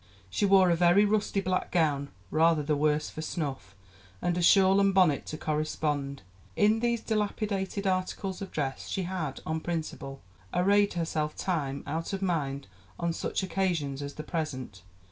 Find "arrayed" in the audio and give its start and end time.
10.55-10.93